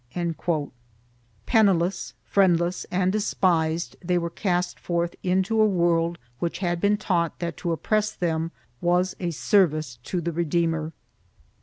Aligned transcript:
"1 0.15 0.33
Penniless, 1.45 2.15
friendless 2.25 2.87
and 2.89 3.11
despised 3.11 3.95
they 4.03 4.17
were 4.17 4.31
cast 4.31 4.79
forth 4.79 5.13
into 5.21 5.61
a 5.61 5.67
world 5.67 6.17
which 6.39 6.57
had 6.57 6.81
been 6.81 6.97
taught 6.97 7.37
that 7.37 7.55
to 7.55 7.71
oppress 7.71 8.11
them 8.11 8.49
was 8.81 9.15
a 9.19 9.29
service 9.29 9.99
to 10.03 10.19
the 10.19 10.31
Redeemer. 10.31 10.91